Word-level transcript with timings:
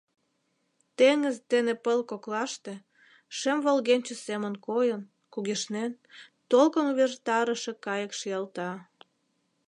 Теҥыз 0.97 1.37
дене 1.51 1.73
пыл 1.85 1.99
коклаште, 2.11 2.73
шем 3.37 3.57
волгенче 3.65 4.15
семын 4.25 4.53
койын, 4.67 5.01
кугешнен, 5.33 5.91
толкын 6.51 6.85
увертарыше 6.91 7.73
кайык 7.85 8.11
шиялта. 8.19 8.69